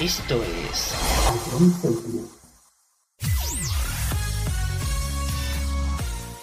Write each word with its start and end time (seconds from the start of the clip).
Esto 0.00 0.44
es 0.70 0.94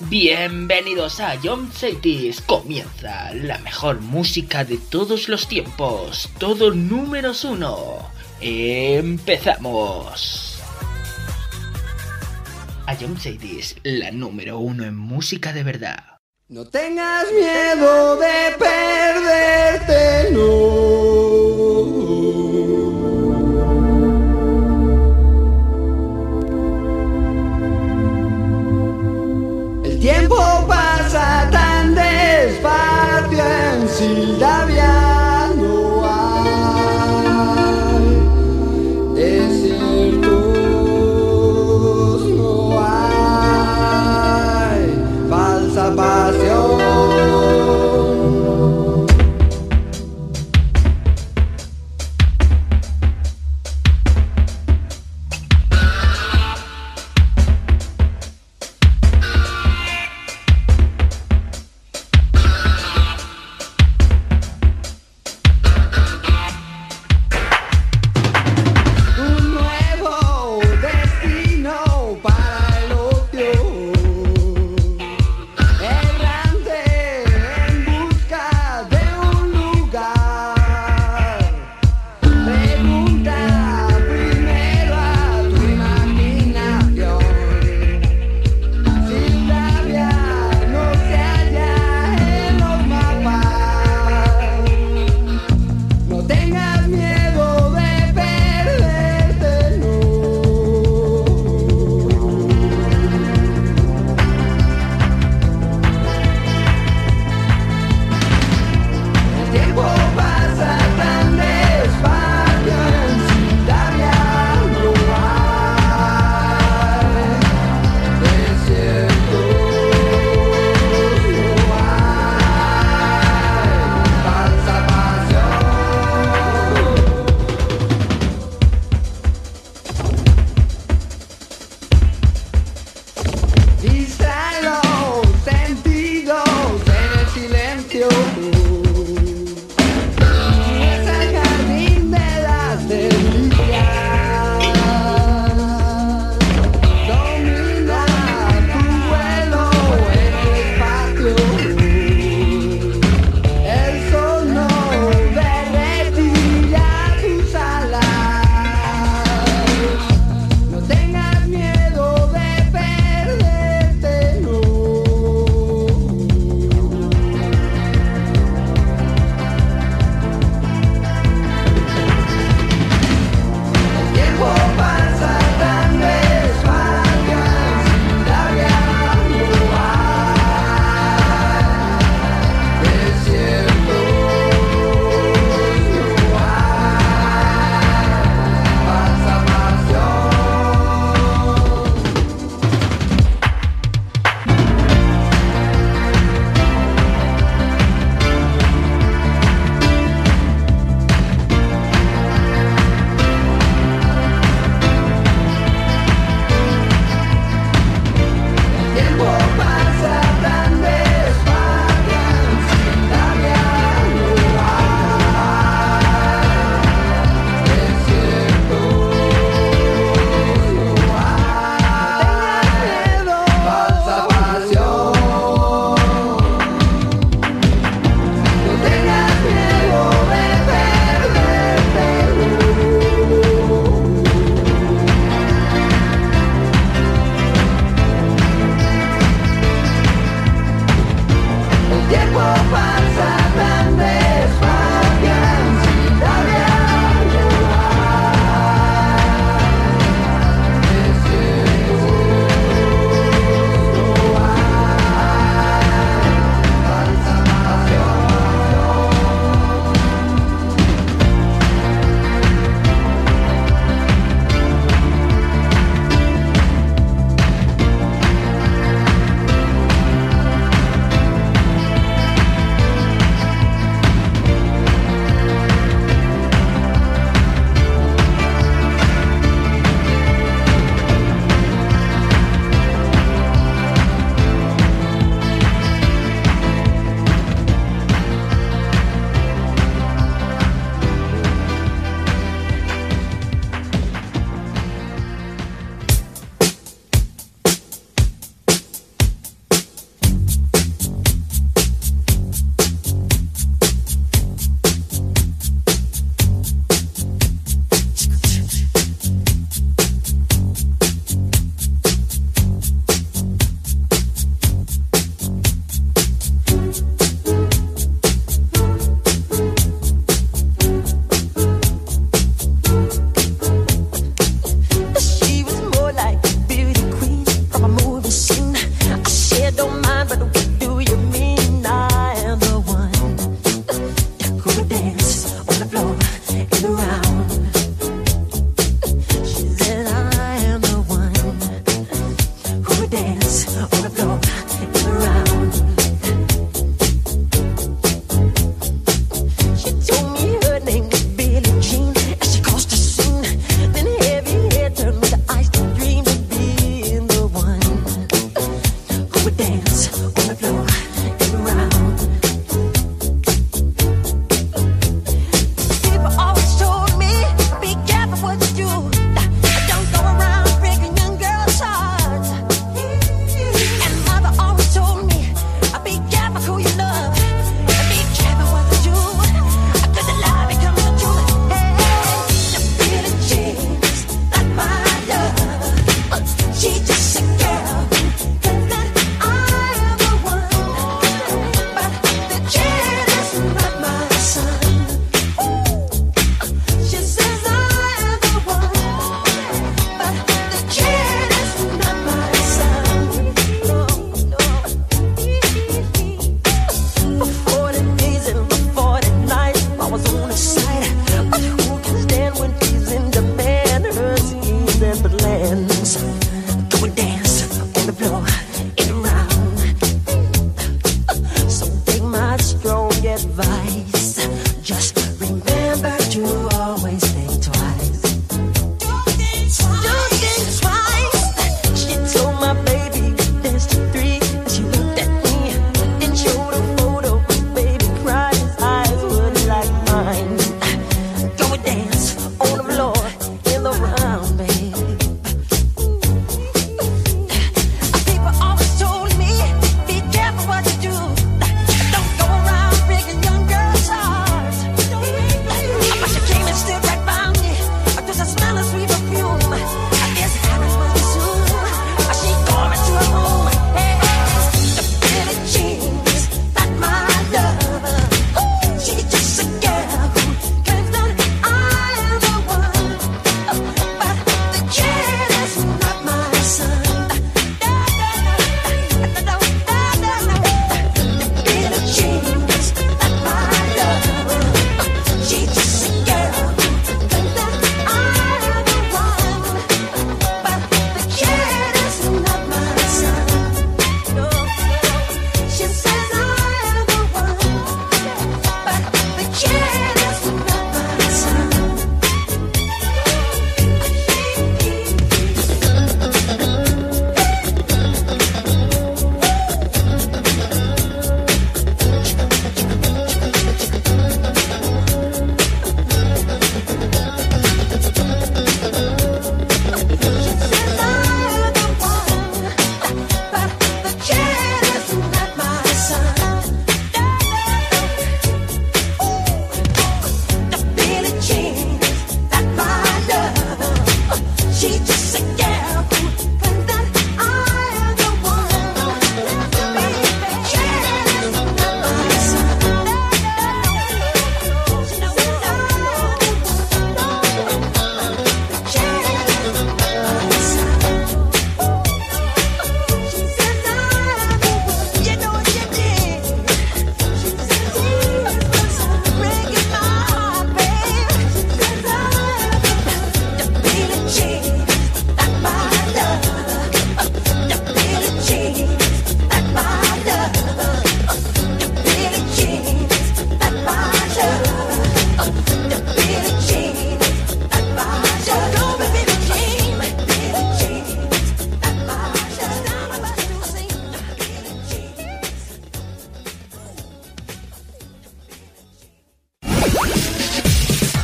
Bienvenidos 0.10 1.22
a 1.22 1.40
John 1.42 1.72
Cities. 1.72 2.42
Comienza 2.42 3.34
la 3.34 3.58
mejor 3.60 4.02
música 4.02 4.66
de 4.66 4.78
todos 4.78 5.30
los 5.30 5.48
tiempos. 5.48 6.30
Todo 6.38 6.74
números 6.74 7.46
uno. 7.46 8.10
Empezamos. 8.42 10.51
A 12.88 12.96
John 12.96 13.16
Cities, 13.18 13.76
la 13.84 14.12
número 14.12 14.58
uno 14.60 14.84
en 14.84 14.98
música 14.98 15.54
de 15.54 15.64
verdad. 15.64 16.18
No 16.48 16.66
tengas 16.66 17.26
miedo 17.32 18.18
de 18.18 18.56
perderte, 18.58 20.32
no. 20.34 21.11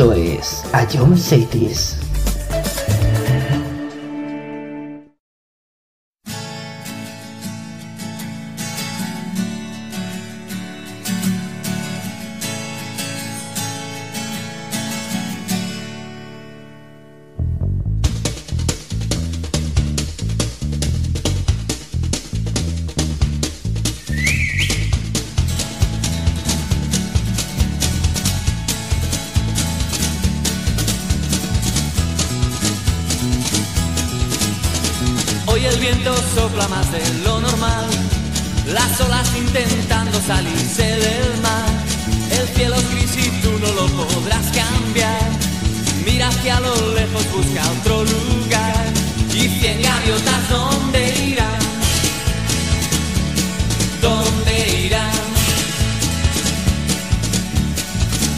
Esto 0.00 0.14
es 0.14 0.64
a 0.72 0.88
Ion 0.94 1.14
Cities. 1.14 1.99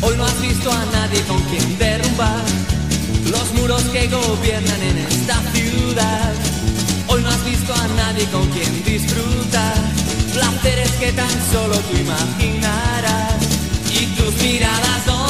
Hoy 0.04 0.16
no 0.16 0.24
has 0.24 0.40
visto 0.42 0.70
a 0.70 0.84
nadie 0.86 1.20
con 1.22 1.40
quien 1.44 1.78
derrumbar 1.78 2.44
los 3.30 3.54
muros 3.54 3.82
que 3.92 4.08
gobiernan 4.08 4.82
en 4.82 4.98
esta 4.98 5.40
ciudad. 5.52 6.34
Hoy 7.06 7.22
no 7.22 7.28
has 7.28 7.44
visto 7.44 7.72
a 7.72 7.86
nadie 7.96 8.26
con 8.26 8.48
quien 8.50 8.84
disfrutar 8.84 9.76
placeres 10.34 10.90
que 10.92 11.12
tan 11.12 11.30
solo 11.52 11.76
tú 11.76 11.96
imaginarás 11.96 13.42
y 13.90 14.06
tus 14.16 14.34
miradas. 14.42 15.04
son... 15.06 15.21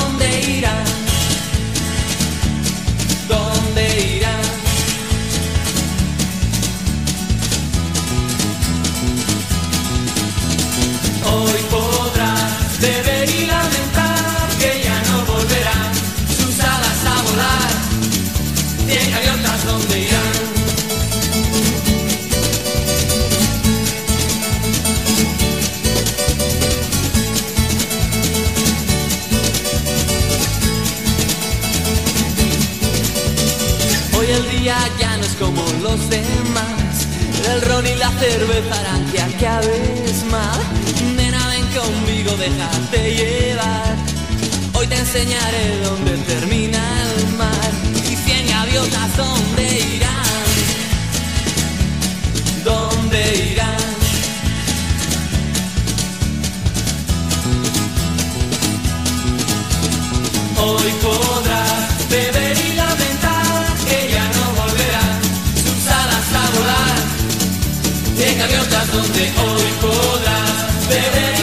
los 35.92 36.09
demás. 36.09 37.07
El 37.52 37.61
ron 37.62 37.87
y 37.87 37.94
la 37.96 38.11
cerveza 38.12 38.74
harán 38.81 39.05
que 39.12 39.37
cada 39.38 39.61
vez 39.61 40.24
más. 40.31 40.59
Nena, 41.16 41.42
ven 41.48 41.66
conmigo, 41.78 42.33
déjate 42.37 43.00
llevar. 43.20 43.94
Hoy 44.74 44.87
te 44.87 44.96
enseñaré 44.96 45.64
dónde 45.85 46.12
termina 46.33 46.83
el 47.05 47.37
mar 47.37 47.72
y 48.11 48.16
cien 48.24 48.46
gaviotas 48.48 49.16
dónde 49.16 49.64
irán. 49.96 50.50
¿Dónde 52.64 53.20
irán? 53.52 53.96
Hoy 60.64 60.90
podrás. 61.02 61.52
hoy 69.30 69.72
podrás 69.80 70.88
beber. 70.88 71.41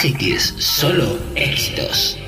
Hit 0.00 0.16
Solo 0.60 1.18
éxitos. 1.34 2.27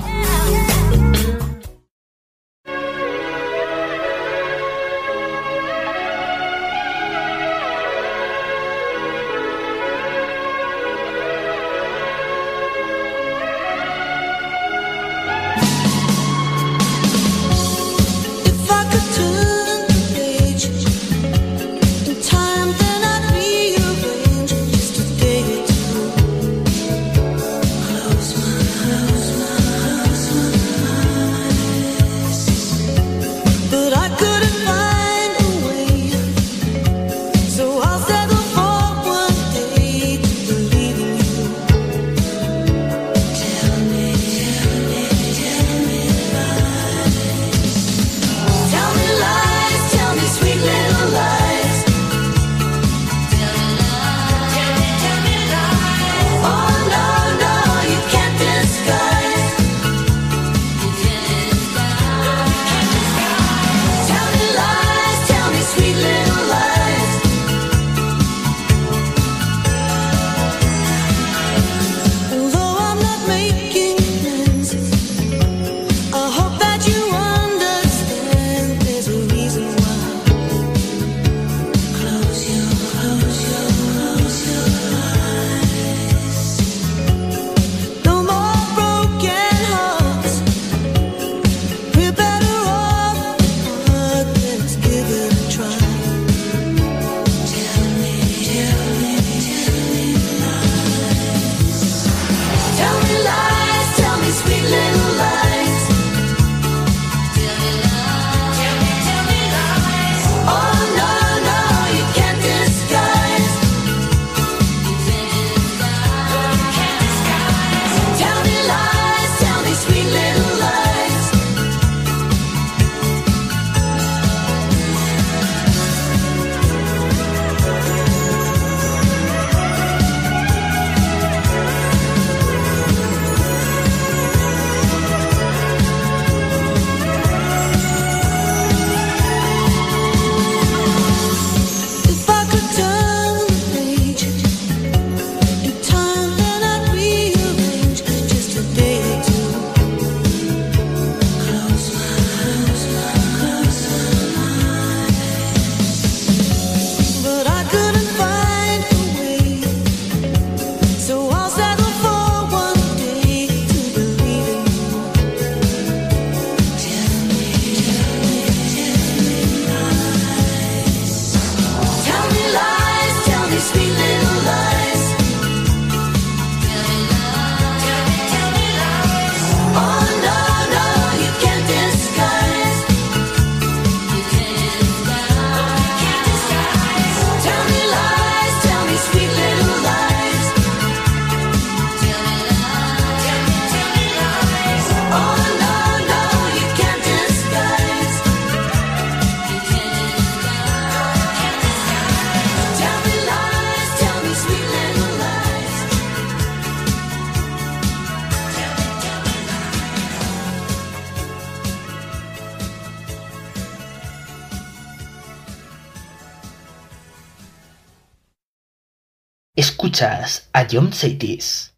Escuchas 220.01 220.49
a 220.51 220.65
John 220.67 220.91
Saitis. 220.91 221.70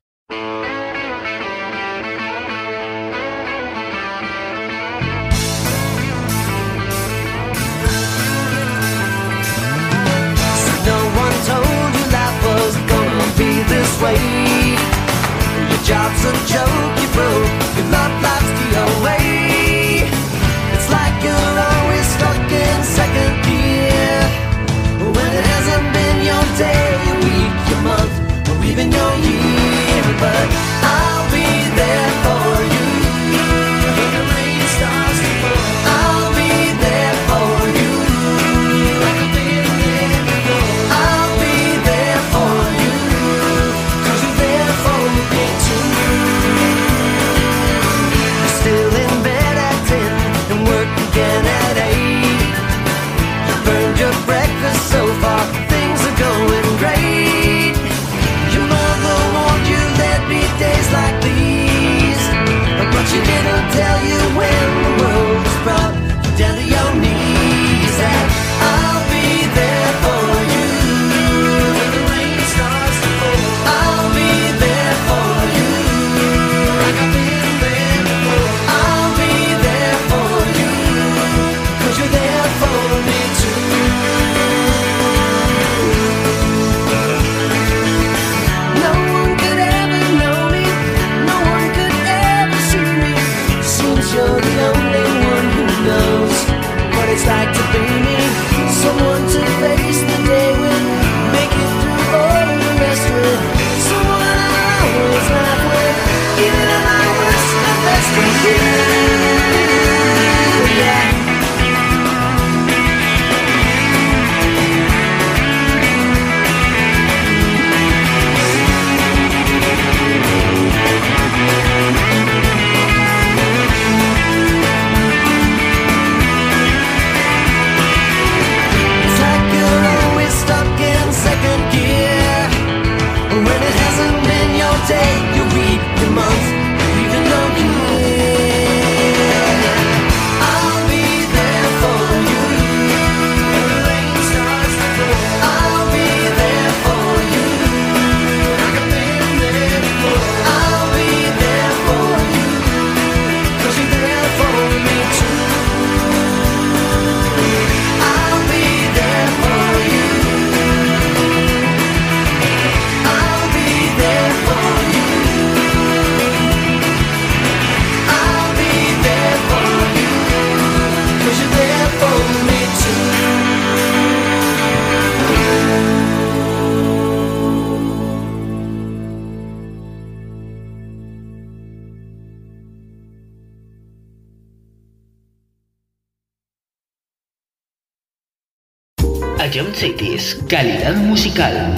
Calidad 190.54 190.96
musical. 190.98 191.73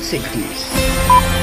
A 0.00 1.39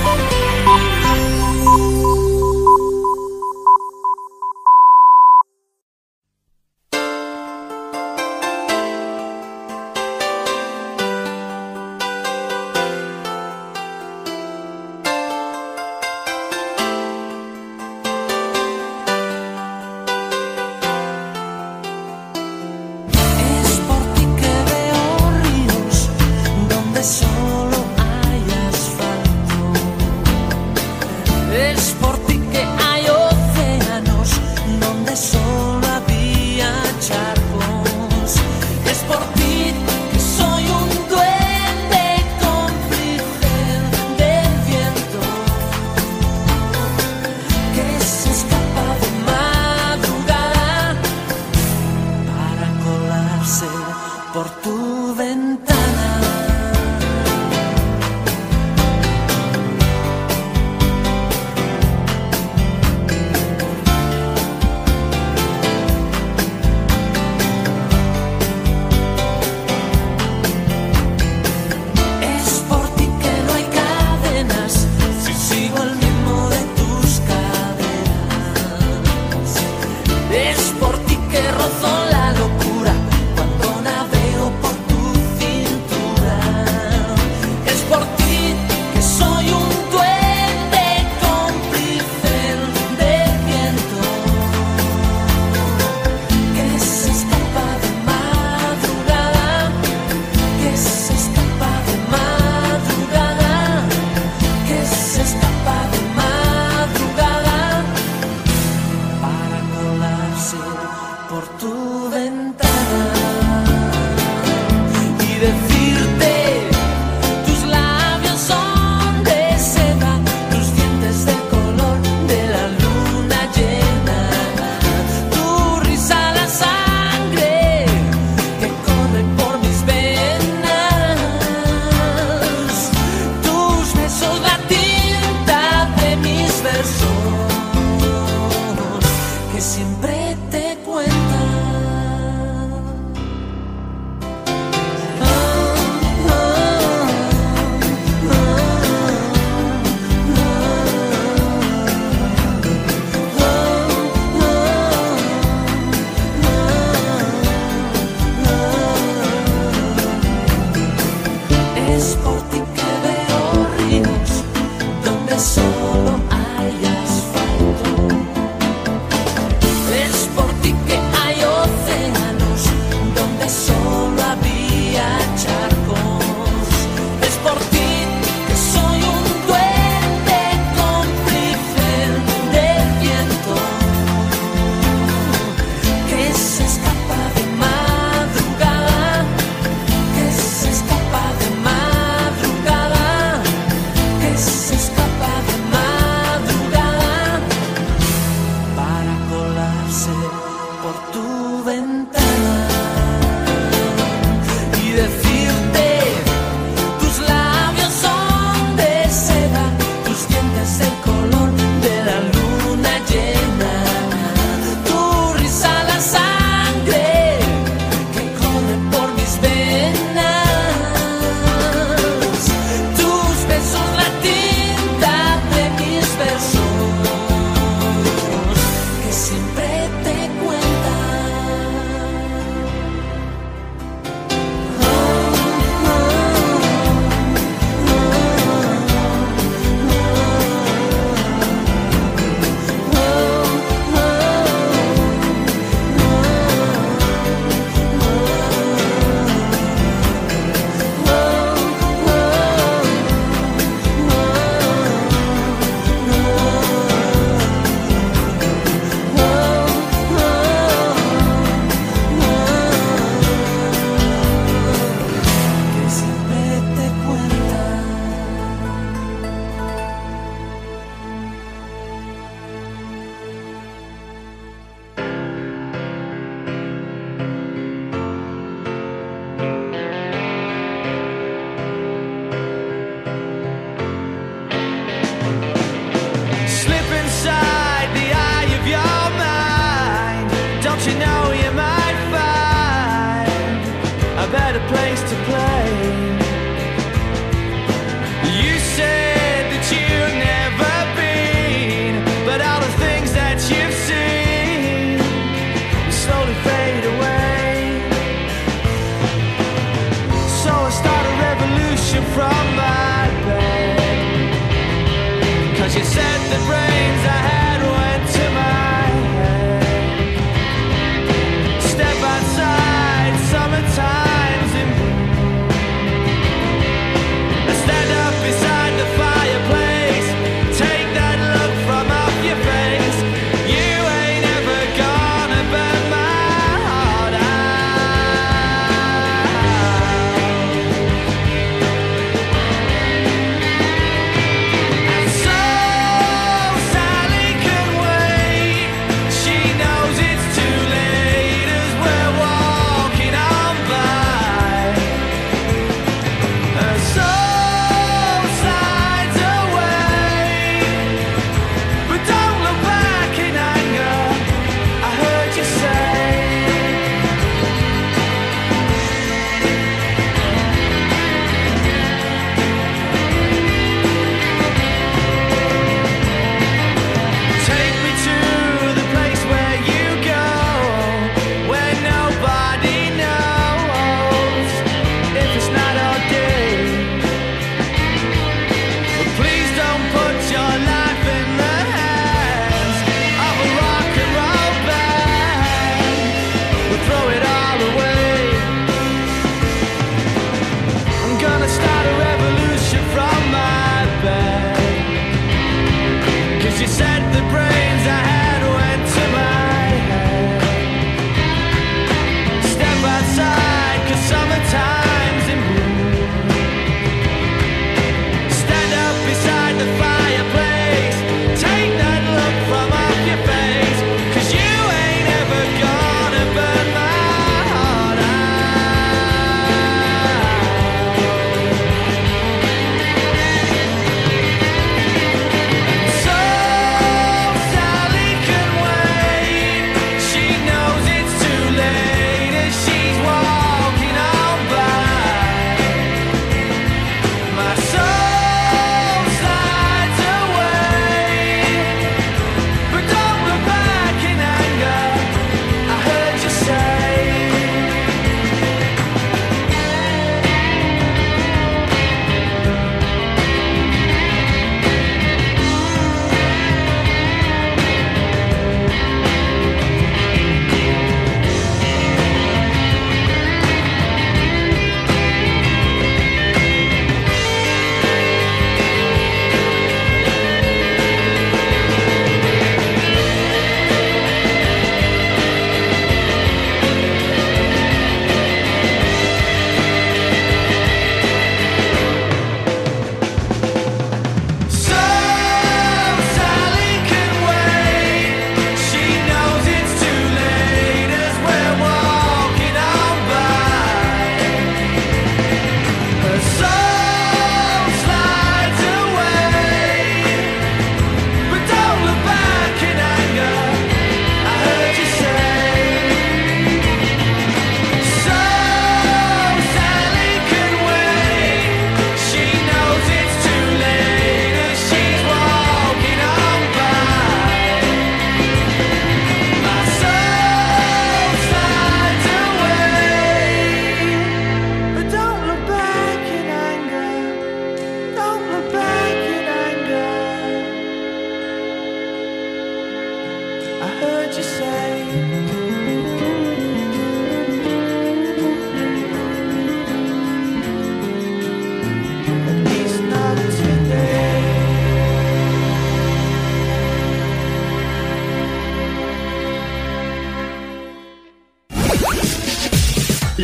spend 219.38 219.76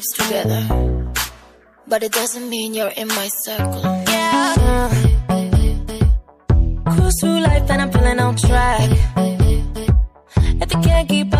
sleeps 0.00 0.28
together. 0.28 1.12
But 1.86 2.02
it 2.02 2.12
doesn't 2.12 2.48
mean 2.48 2.74
you're 2.74 2.94
in 2.96 3.08
my 3.08 3.28
circle. 3.44 3.82
Yeah. 4.08 4.90
Cruise 6.86 7.16
through 7.20 7.40
life 7.40 7.70
and 7.70 7.82
I'm 7.82 7.92
feeling 7.92 8.20
on 8.20 8.36
track. 8.36 8.90
If 10.62 10.72
you 10.72 10.80
can't 10.80 11.08
keep 11.08 11.34
up 11.34 11.39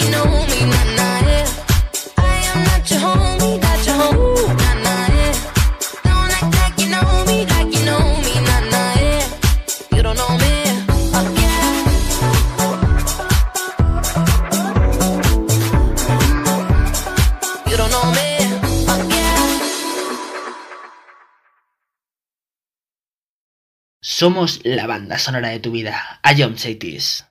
Somos 24.21 24.59
la 24.63 24.85
banda 24.85 25.17
sonora 25.17 25.49
de 25.49 25.59
tu 25.59 25.71
vida. 25.71 26.21
Ion 26.37 26.55
Cities. 26.55 27.30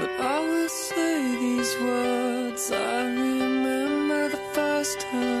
But 0.00 0.18
I 0.18 0.40
will 0.40 0.68
say 0.70 1.36
these 1.36 1.76
words. 1.78 2.72
I 2.72 3.04
remember 3.04 4.30
the 4.30 4.40
first 4.54 5.00
time 5.00 5.39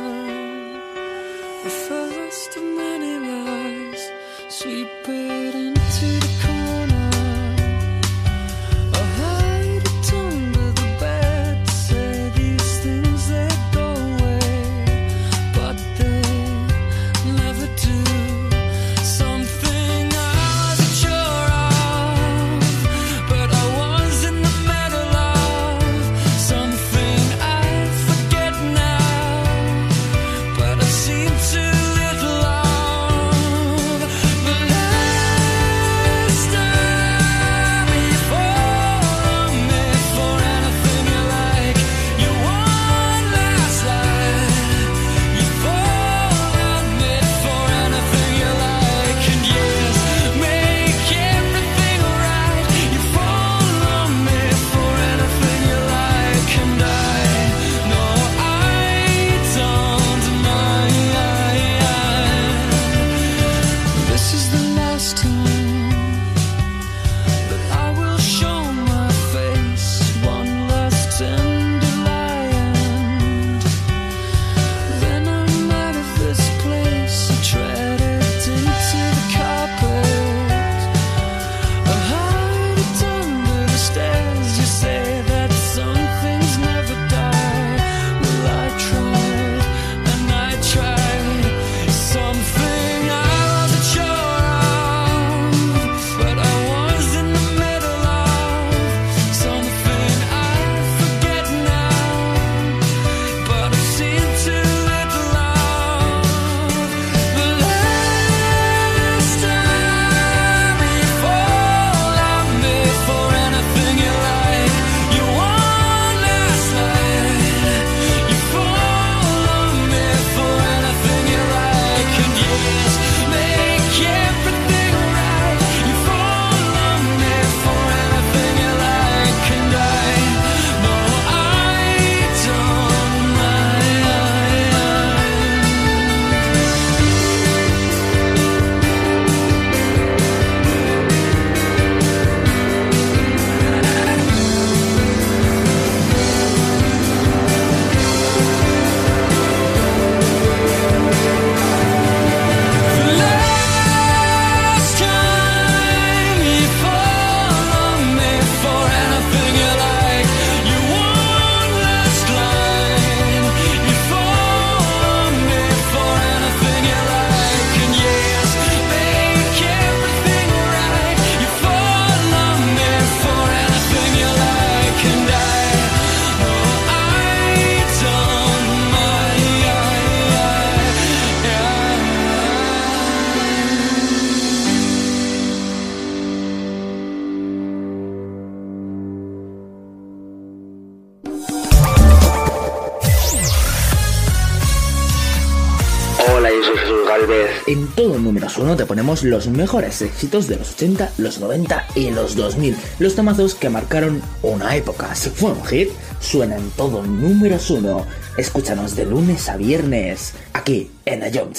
en 197.72 197.86
todo 197.88 198.18
números 198.18 198.58
1 198.58 198.76
te 198.76 198.86
ponemos 198.86 199.22
los 199.22 199.48
mejores 199.48 200.02
éxitos 200.02 200.48
de 200.48 200.56
los 200.56 200.72
80, 200.72 201.12
los 201.18 201.38
90 201.38 201.86
y 201.94 202.10
los 202.10 202.34
2000. 202.34 202.76
Los 202.98 203.14
tomazos 203.14 203.54
que 203.54 203.70
marcaron 203.70 204.22
una 204.42 204.74
época. 204.76 205.14
Si 205.14 205.30
fue 205.30 205.52
un 205.52 205.64
hit, 205.64 205.90
suena 206.20 206.56
en 206.56 206.70
todo 206.70 207.02
números 207.02 207.70
1. 207.70 208.06
Escúchanos 208.36 208.96
de 208.96 209.06
lunes 209.06 209.48
a 209.48 209.56
viernes, 209.56 210.34
aquí 210.52 210.90
en 211.04 211.22
Ayom 211.22 211.50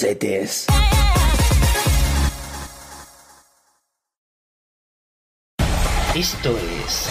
Esto 6.14 6.58
es... 6.86 7.08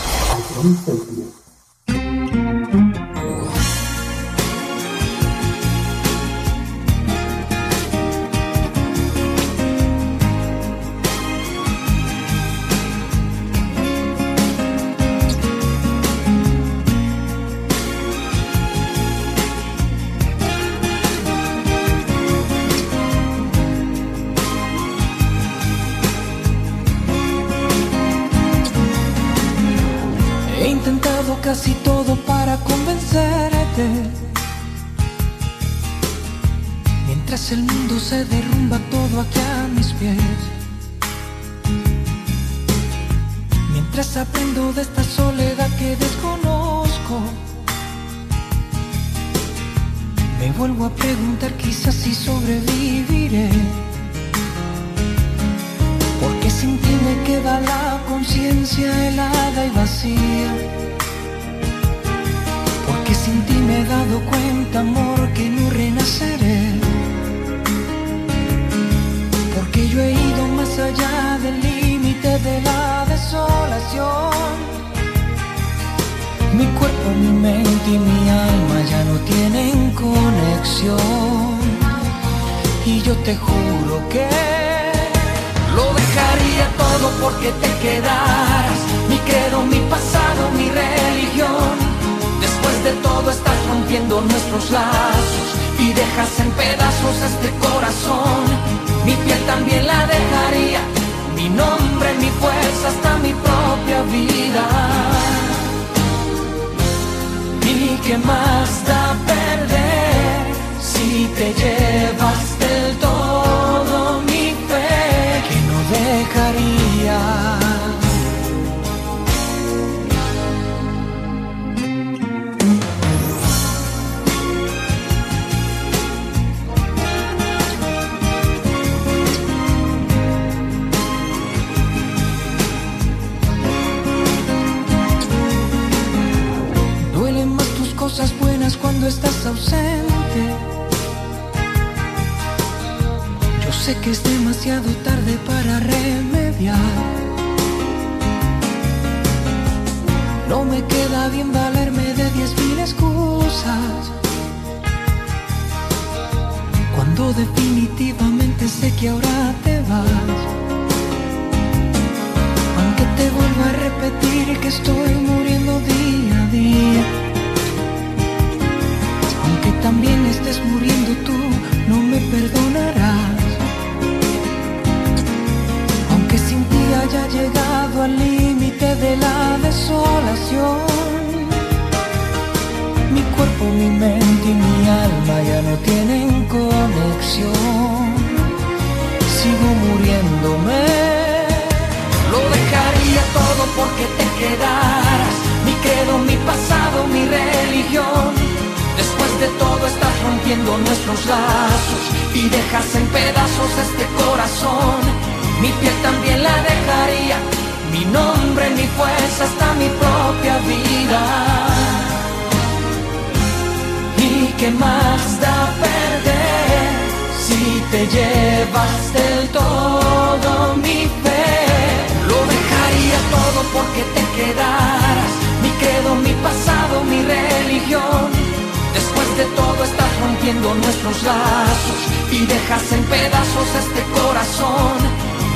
nuestros 230.59 231.23
lazos 231.23 232.01
y 232.31 232.45
dejas 232.45 232.91
en 232.91 233.03
pedazos 233.05 233.67
este 233.79 234.03
corazón. 234.19 234.97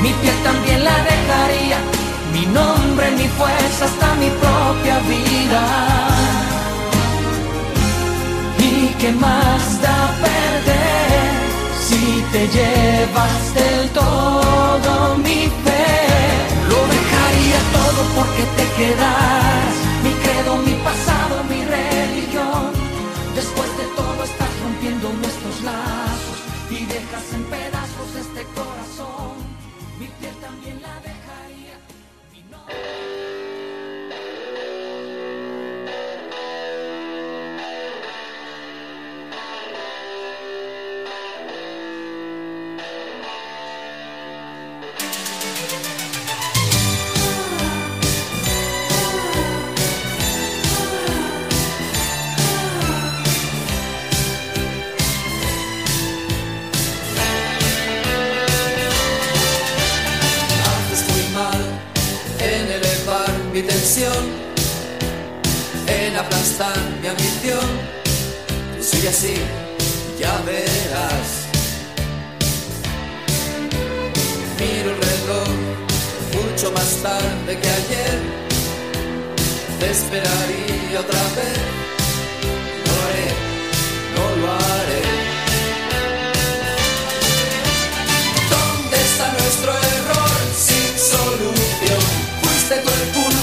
Mi 0.01 0.11
piel 0.13 0.35
también 0.43 0.84
la 0.84 0.97
dejaría, 1.03 1.77
mi 2.34 2.45
nombre, 2.47 3.11
mi 3.11 3.27
fuerza, 3.30 3.85
hasta 3.85 4.15
mi 4.15 4.30
propia 4.30 4.99
vida. 5.11 5.63
¿Y 8.59 8.88
qué 8.99 9.11
más 9.13 9.81
da 9.81 10.11
perder 10.26 11.31
si 11.88 12.23
te 12.31 12.47
llevas 12.47 13.53
del 13.53 13.89
todo 13.89 15.17
mi 15.17 15.49
fe? 15.63 15.88
Lo 16.69 16.80
dejaría 16.95 17.59
todo 17.77 18.01
porque 18.15 18.43
te 18.57 18.65
quedas, 18.77 19.73
mi 20.03 20.11
credo, 20.23 20.57
mi 20.57 20.73
pasado 20.84 21.14
rompiendo 25.06 25.14
nuestros 25.14 25.61
lazos 25.61 26.38
y 26.69 26.86
dejas 26.86 27.34
en 27.34 27.44
pedazos 27.45 28.15
este 28.15 28.44
corazón. 28.53 29.38
Mi 29.99 30.07
piel 30.07 30.36
también 30.41 30.82
la 30.82 30.99
dejaría. 30.99 31.80
Mi 32.32 32.44
no... 32.49 33.34
en 65.88 66.17
aplastar 66.17 66.77
mi 67.01 67.07
ambición. 67.07 67.65
Sigue 68.81 69.07
así, 69.07 69.35
ya 70.19 70.38
verás. 70.45 71.47
Miro 74.59 74.91
el 74.91 74.97
reloj 74.97 75.47
mucho 76.34 76.72
más 76.73 76.89
tarde 77.01 77.57
que 77.57 77.69
ayer. 77.69 78.19
Te 79.80 79.91
esperaría 79.91 80.99
otra 80.99 81.23
vez. 81.38 81.57
No 82.85 82.91
lo 82.91 83.01
haré, 83.07 83.30
no 84.15 84.26
lo 84.41 84.51
haré. 84.51 85.03
¿Dónde 88.55 88.97
está 89.09 89.31
nuestro 89.31 89.72
error 89.72 90.39
sin 90.67 90.89
solución? 90.99 92.03
Fuiste 92.41 92.76
tú 92.84 92.89
el 92.89 93.09
culo 93.13 93.34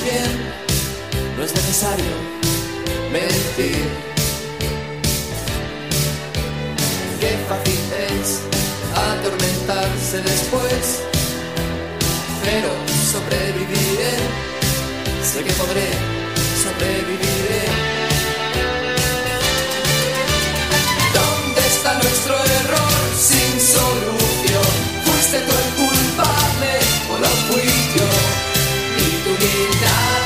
No 0.00 1.44
es 1.44 1.54
necesario 1.54 2.12
mentir. 3.12 3.84
Qué 7.20 7.36
fácil 7.46 7.80
es 8.08 8.40
atormentarse 8.96 10.22
después, 10.22 11.02
pero 12.42 12.70
sobreviviré. 13.12 14.16
Sé 15.22 15.44
que 15.44 15.52
podré, 15.52 15.88
sobreviviré. 16.62 17.62
¿Dónde 21.12 21.60
está 21.66 21.92
nuestro 21.92 22.34
error 22.34 23.00
sin 23.18 23.60
solución? 23.60 24.72
Fuiste 25.04 25.40
tú 25.40 25.52
el 25.52 25.88
culpable 25.88 26.72
o 27.10 27.18
lo 27.18 27.28
fui 27.52 27.79
solidão. 29.40 30.19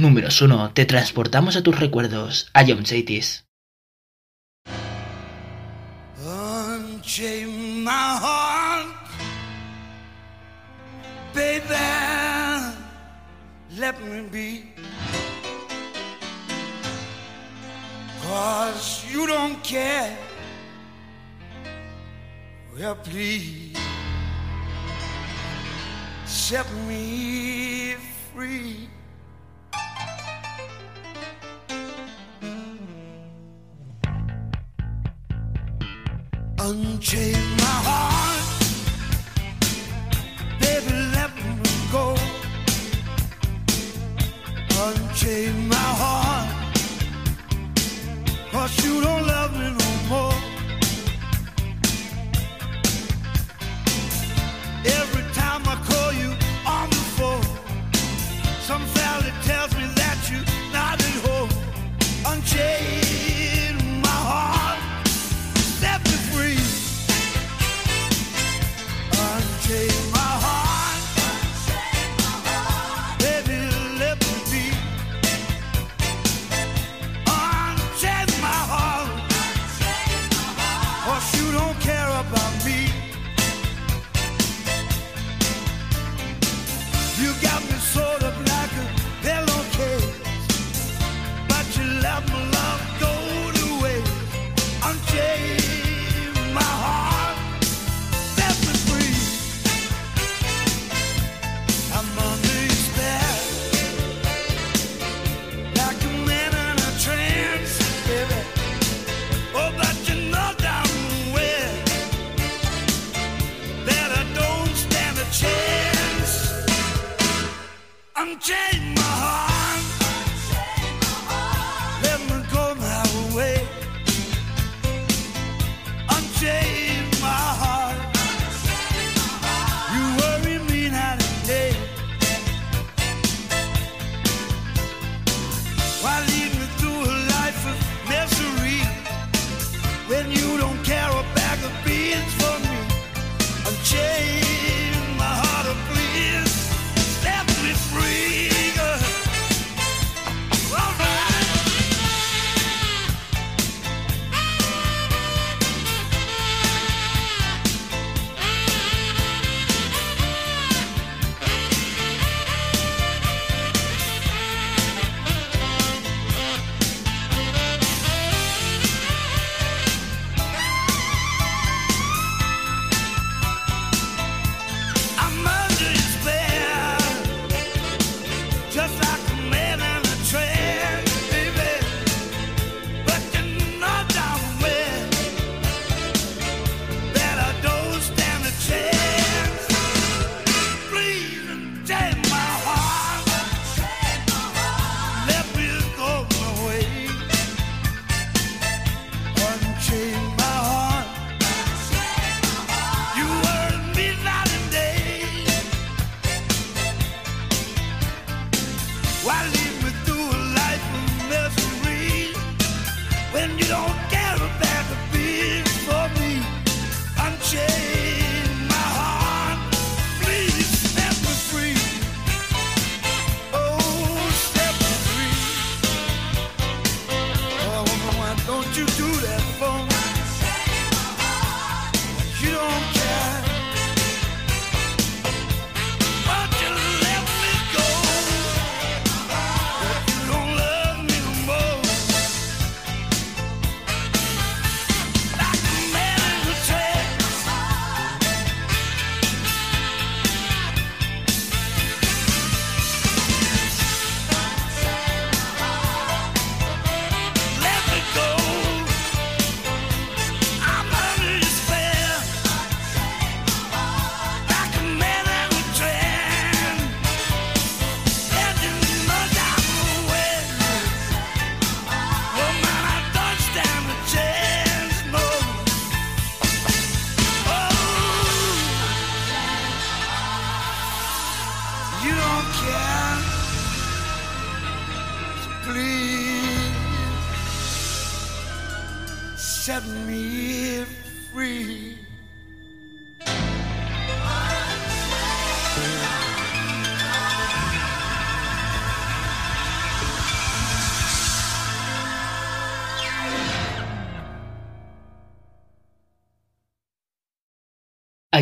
Números 0.00 0.40
1 0.42 0.72
te 0.72 0.84
transportamos 0.86 1.56
a 1.56 1.62
tus 1.62 1.78
recuerdos, 1.78 2.50
a 2.54 2.64
John 2.64 2.84
baby. 11.34 11.74
Let 13.76 14.00
me 14.02 14.28
be. 14.30 14.64
Cause 18.22 19.04
you 19.10 19.26
don't 19.26 19.62
care. 19.62 20.16
Well, 22.76 22.96
please 22.96 23.76
set 26.26 26.66
me 26.86 27.96
free. 28.32 28.88
Unchain 36.62 37.56
my 37.56 37.76
heart, 37.88 38.44
baby, 40.60 40.92
let 41.16 41.34
me 41.34 41.54
go. 41.90 42.14
Unchain 44.84 45.68
my 45.68 45.90
heart, 46.02 46.48
cause 48.52 48.84
you 48.84 49.00
don't 49.00 49.26
love 49.26 49.52
me 49.58 49.68
no 49.82 49.90
more. 50.12 50.34
Every 54.84 55.24
time 55.32 55.62
I 55.66 55.76
call 55.88 56.12
you 56.12 56.30
on 56.66 56.90
the 56.90 57.04
phone, 57.16 57.46
some 58.68 58.84
valley 58.98 59.32
tells 59.44 59.74
me 59.76 59.86
that 60.00 60.18
you're 60.30 60.48
not 60.74 61.00
at 61.00 61.16
home. 61.26 61.50
Unchain 62.26 63.09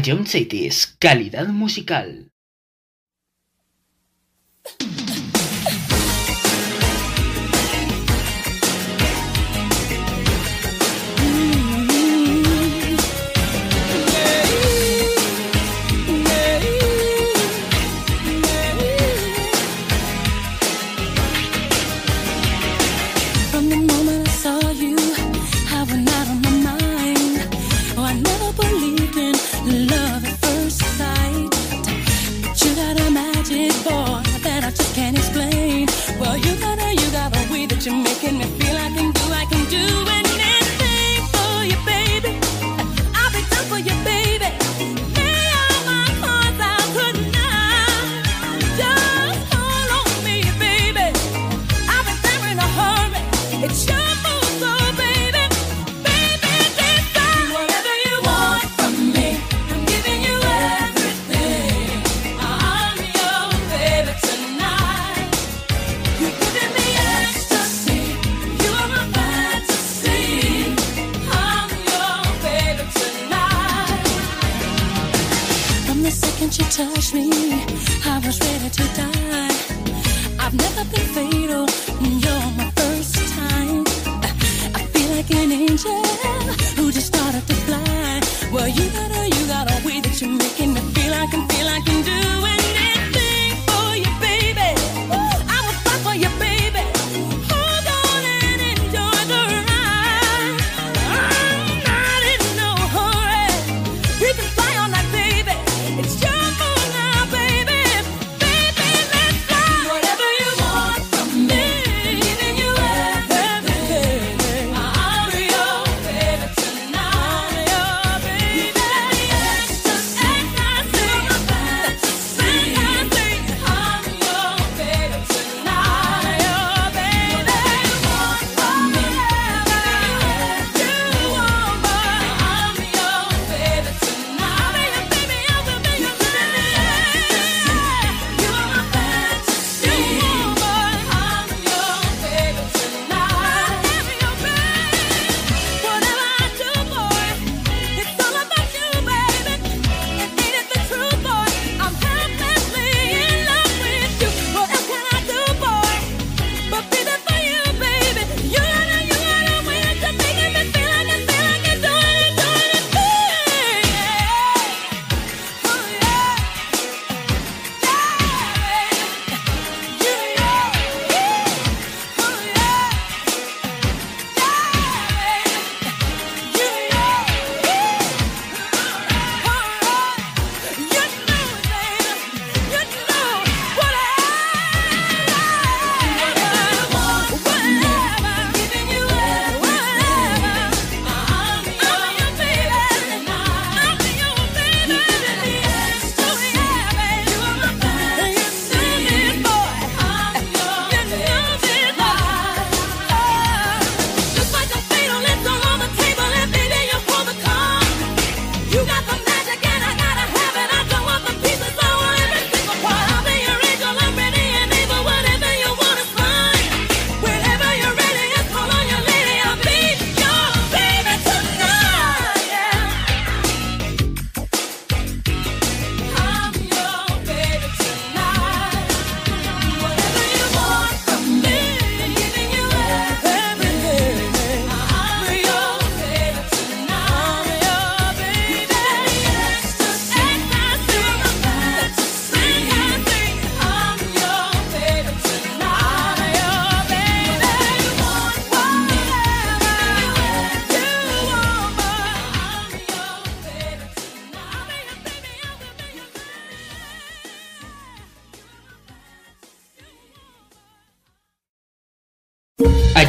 Ion 0.04 0.26
City 0.26 0.66
es 0.66 0.86
calidad 0.86 1.48
musical. 1.48 2.27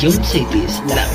eu 0.02 0.14
não 0.14 0.24
sei. 0.24 0.44
Não. 0.44 1.09